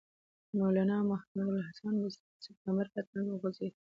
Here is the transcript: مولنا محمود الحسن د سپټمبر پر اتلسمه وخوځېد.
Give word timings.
مولنا 0.59 0.97
محمود 1.11 1.51
الحسن 1.59 1.93
د 2.01 2.03
سپټمبر 2.43 2.85
پر 2.93 2.99
اتلسمه 3.01 3.33
وخوځېد. 3.33 3.73